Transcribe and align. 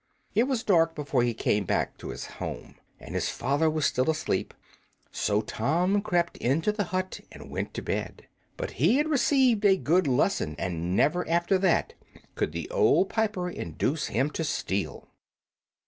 It 0.33 0.45
was 0.45 0.63
dark 0.63 0.95
before 0.95 1.21
he 1.21 1.35
came 1.35 1.63
back 1.63 1.95
to 1.99 2.09
his 2.09 2.25
home, 2.41 2.73
and 2.99 3.13
his 3.13 3.29
father 3.29 3.69
was 3.69 3.85
still 3.85 4.09
asleep; 4.09 4.51
so 5.11 5.41
Tom 5.41 6.01
crept 6.01 6.37
into 6.37 6.71
the 6.71 6.85
hut 6.85 7.19
and 7.31 7.51
went 7.51 7.75
to 7.75 7.83
bed. 7.83 8.25
But 8.57 8.71
he 8.81 8.95
had 8.97 9.07
received 9.09 9.63
a 9.63 9.77
good 9.77 10.07
lesson, 10.07 10.55
and 10.57 10.95
never 10.95 11.29
after 11.29 11.59
that 11.59 11.93
could 12.33 12.51
the 12.51 12.67
old 12.71 13.09
piper 13.09 13.47
induce 13.47 14.07
him 14.07 14.31
to 14.31 14.43
steal. 14.43 15.07